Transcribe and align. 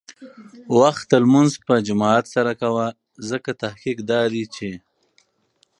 وخته 0.79 1.15
لمونځ 1.23 1.51
په 1.67 1.75
جماعت 1.87 2.25
سره 2.35 2.51
کوه، 2.61 2.85
ځکه 3.29 3.49
تحقیق 3.61 3.97
دا 4.11 4.21
دی 4.33 4.43
چې 4.55 4.69